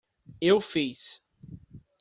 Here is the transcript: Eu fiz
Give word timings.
Eu 0.41 0.59
fiz 0.59 1.21